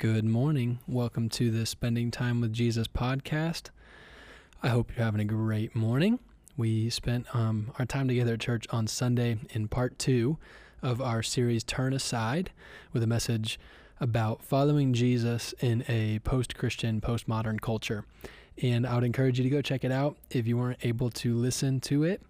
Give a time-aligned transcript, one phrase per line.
[0.00, 0.78] Good morning.
[0.88, 3.68] Welcome to the Spending Time with Jesus podcast.
[4.62, 6.20] I hope you're having a great morning.
[6.56, 10.38] We spent um, our time together at church on Sunday in part two
[10.80, 12.50] of our series Turn Aside
[12.94, 13.60] with a message
[14.00, 18.06] about following Jesus in a post Christian, postmodern culture.
[18.62, 21.34] And I would encourage you to go check it out if you weren't able to
[21.34, 22.22] listen to it.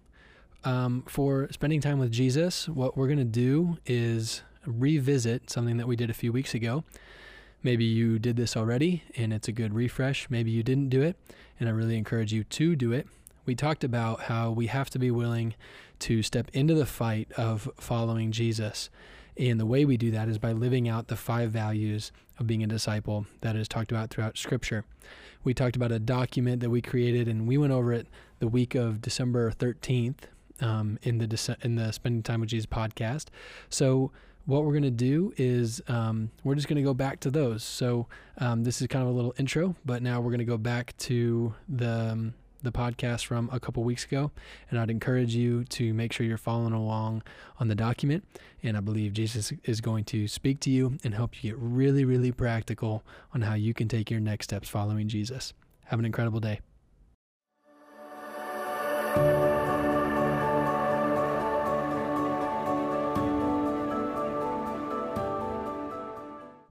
[0.65, 5.87] Um, for spending time with Jesus, what we're going to do is revisit something that
[5.87, 6.83] we did a few weeks ago
[7.63, 10.29] Maybe you did this already and it's a good refresh.
[10.29, 11.15] Maybe you didn't do it,
[11.59, 13.07] and I really encourage you to do it.
[13.45, 15.55] We talked about how we have to be willing
[15.99, 18.89] to step into the fight of following Jesus.
[19.37, 22.63] And the way we do that is by living out the five values of being
[22.63, 24.83] a disciple that is talked about throughout Scripture.
[25.43, 28.07] We talked about a document that we created, and we went over it
[28.39, 30.25] the week of December 13th
[30.61, 33.25] um, in the in the Spending Time with Jesus podcast.
[33.69, 34.11] So
[34.45, 37.63] what we're going to do is um, we're just going to go back to those.
[37.63, 38.07] So
[38.37, 40.97] um, this is kind of a little intro, but now we're going to go back
[40.99, 44.31] to the um, the podcast from a couple weeks ago,
[44.69, 47.23] and I'd encourage you to make sure you're following along
[47.59, 48.23] on the document.
[48.61, 52.05] And I believe Jesus is going to speak to you and help you get really,
[52.05, 55.53] really practical on how you can take your next steps following Jesus.
[55.85, 56.59] Have an incredible day.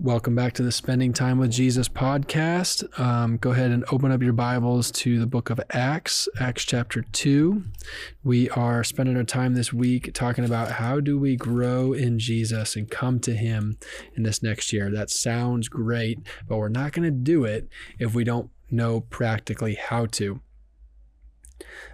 [0.03, 2.99] Welcome back to the Spending Time with Jesus podcast.
[2.99, 7.03] Um, go ahead and open up your Bibles to the book of Acts, Acts chapter
[7.03, 7.63] 2.
[8.25, 12.77] We are spending our time this week talking about how do we grow in Jesus
[12.77, 13.77] and come to Him
[14.17, 14.91] in this next year.
[14.91, 19.75] That sounds great, but we're not going to do it if we don't know practically
[19.75, 20.41] how to.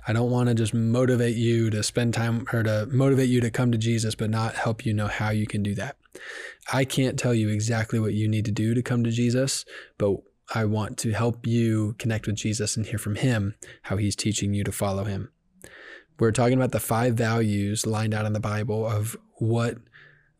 [0.07, 3.51] I don't want to just motivate you to spend time or to motivate you to
[3.51, 5.97] come to Jesus, but not help you know how you can do that.
[6.73, 9.65] I can't tell you exactly what you need to do to come to Jesus,
[9.99, 10.17] but
[10.55, 14.55] I want to help you connect with Jesus and hear from him how he's teaching
[14.55, 15.31] you to follow him.
[16.19, 19.79] We're talking about the five values lined out in the Bible of what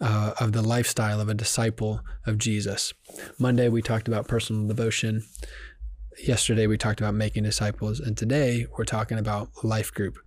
[0.01, 2.93] uh, of the lifestyle of a disciple of Jesus.
[3.39, 5.25] Monday we talked about personal devotion.
[6.23, 10.19] Yesterday we talked about making disciples, and today we're talking about life group.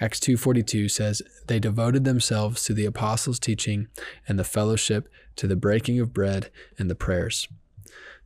[0.00, 3.88] Acts 2:42 says they devoted themselves to the apostles' teaching
[4.26, 7.48] and the fellowship, to the breaking of bread and the prayers.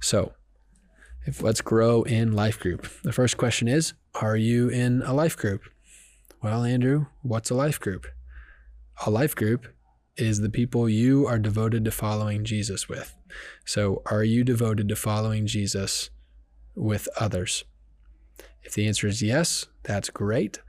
[0.01, 0.33] So,
[1.27, 2.89] if let's grow in life group.
[3.03, 5.63] The first question is, are you in a life group?
[6.43, 8.07] Well, Andrew, what's a life group?
[9.05, 9.67] A life group
[10.17, 13.15] is the people you are devoted to following Jesus with.
[13.65, 16.11] So, are you devoted to following Jesus
[16.75, 17.65] with others?
[18.63, 20.61] If the answer is yes, that's great.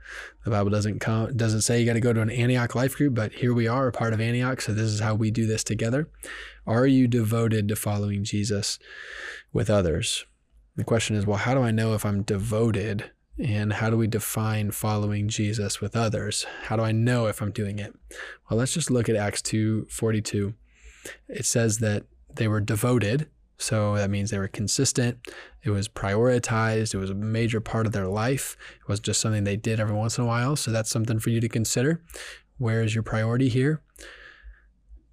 [0.44, 3.14] The Bible doesn't come, doesn't say you got to go to an Antioch life group,
[3.14, 4.60] but here we are, a part of Antioch.
[4.60, 6.08] So this is how we do this together.
[6.66, 8.78] Are you devoted to following Jesus
[9.52, 10.24] with others?
[10.76, 13.10] The question is, well, how do I know if I'm devoted?
[13.40, 16.44] And how do we define following Jesus with others?
[16.64, 17.94] How do I know if I'm doing it?
[18.48, 20.54] Well, let's just look at Acts 2:42.
[21.28, 25.18] It says that they were devoted so that means they were consistent.
[25.64, 26.94] It was prioritized.
[26.94, 28.56] It was a major part of their life.
[28.80, 30.54] It was just something they did every once in a while.
[30.54, 32.00] So that's something for you to consider.
[32.58, 33.82] Where is your priority here?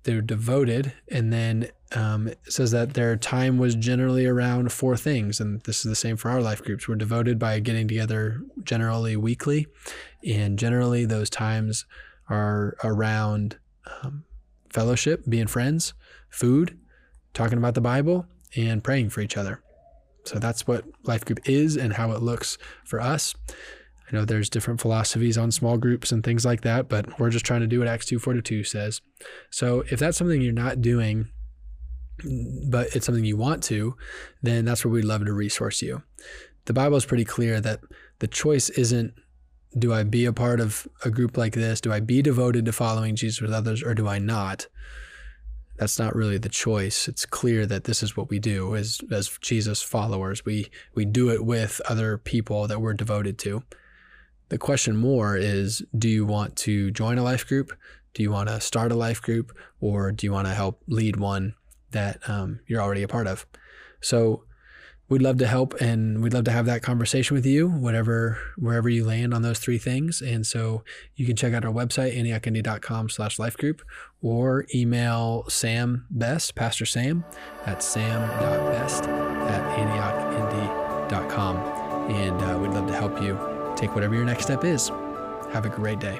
[0.03, 0.93] They're devoted.
[1.07, 5.39] And then um, it says that their time was generally around four things.
[5.39, 6.87] And this is the same for our life groups.
[6.87, 9.65] We're devoted by getting together generally weekly.
[10.23, 11.85] And generally, those times
[12.29, 13.57] are around
[14.03, 14.25] um,
[14.69, 15.95] fellowship, being friends,
[16.29, 16.77] food,
[17.33, 19.61] talking about the Bible, and praying for each other.
[20.25, 23.35] So that's what life group is and how it looks for us.
[24.11, 27.45] I know there's different philosophies on small groups and things like that, but we're just
[27.45, 29.01] trying to do what Acts 2:42 says.
[29.49, 31.27] So if that's something you're not doing,
[32.69, 33.95] but it's something you want to,
[34.41, 36.03] then that's where we'd love to resource you.
[36.65, 37.81] The Bible is pretty clear that
[38.19, 39.13] the choice isn't
[39.77, 41.81] do I be a part of a group like this?
[41.81, 44.67] Do I be devoted to following Jesus with others or do I not?
[45.77, 47.07] That's not really the choice.
[47.07, 50.45] It's clear that this is what we do as as Jesus followers.
[50.45, 53.63] We we do it with other people that we're devoted to.
[54.49, 57.71] The question more is do you want to join a life group?
[58.13, 59.51] Do you want to start a life group
[59.81, 61.55] or do you want to help lead one
[61.91, 63.45] that um, you're already a part of?
[63.99, 64.43] So
[65.09, 68.89] we'd love to help and we'd love to have that conversation with you whatever wherever
[68.89, 70.21] you land on those three things.
[70.21, 70.83] And so
[71.15, 73.81] you can check out our website antiochindy.com slash life group
[74.21, 77.23] or email sam best pastor sam
[77.65, 81.57] at sam.best at antiochindy.com
[82.11, 83.37] and uh, we'd love to help you
[83.75, 84.89] take whatever your next step is.
[85.51, 86.19] Have a great day